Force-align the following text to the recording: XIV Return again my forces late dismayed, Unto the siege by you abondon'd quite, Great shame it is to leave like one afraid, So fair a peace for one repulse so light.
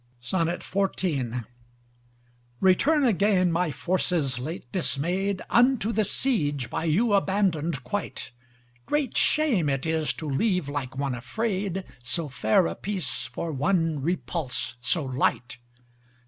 XIV 0.19 1.45
Return 2.59 3.05
again 3.05 3.51
my 3.51 3.69
forces 3.69 4.39
late 4.39 4.65
dismayed, 4.71 5.43
Unto 5.47 5.91
the 5.91 6.03
siege 6.03 6.71
by 6.71 6.85
you 6.85 7.13
abondon'd 7.13 7.83
quite, 7.83 8.31
Great 8.87 9.15
shame 9.15 9.69
it 9.69 9.85
is 9.85 10.11
to 10.13 10.27
leave 10.27 10.67
like 10.67 10.97
one 10.97 11.13
afraid, 11.13 11.83
So 12.01 12.29
fair 12.29 12.65
a 12.65 12.73
peace 12.73 13.25
for 13.27 13.51
one 13.51 14.01
repulse 14.01 14.73
so 14.81 15.05
light. 15.05 15.59